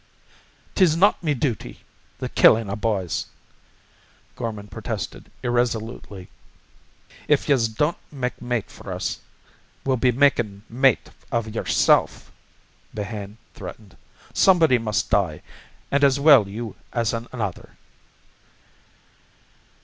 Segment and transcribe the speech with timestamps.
[0.73, 1.81] "'Tis not me duty,
[2.17, 3.27] the killin' of b'ys,"
[4.35, 6.27] Gorman protested irresolutely.
[7.27, 9.19] "If yez don't make mate for us,
[9.85, 12.31] we'll be makin' mate of yerself,"
[12.95, 13.95] Behane threatened.
[14.33, 15.43] "Somebody must die,
[15.91, 17.77] an' as well you as another."